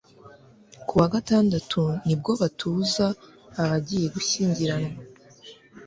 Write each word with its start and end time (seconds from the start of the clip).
ku 0.87 0.93
wa 0.99 1.07
Gatandatu 1.13 1.81
nibwo 2.05 2.31
yatuza 2.41 3.05
abagiye 3.61 4.05
gushyingiranwa 4.15 4.93